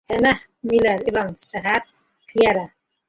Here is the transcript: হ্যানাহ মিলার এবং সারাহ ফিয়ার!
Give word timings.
হ্যানাহ 0.09 0.37
মিলার 0.67 0.99
এবং 1.09 1.25
সারাহ 1.49 1.83
ফিয়ার! 2.29 2.57